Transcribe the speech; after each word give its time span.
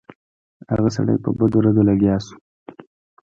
هغه 0.71 0.89
سړی 0.97 1.15
په 1.23 1.29
بدو 1.37 1.59
ردو 1.65 1.81
لګیا 1.89 2.15
شو. 2.25 2.35